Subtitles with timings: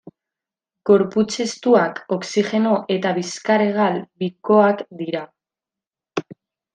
[0.89, 5.23] Gorputz-estuak oxigeno eta bizkar-hegal bikoak dira.